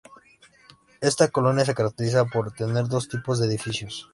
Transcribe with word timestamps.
Esta 1.01 1.27
colonia 1.27 1.63
se 1.63 1.75
caracteriza 1.75 2.25
por 2.25 2.51
tener 2.53 2.87
dos 2.87 3.07
tipos 3.07 3.37
de 3.39 3.45
edificios. 3.45 4.09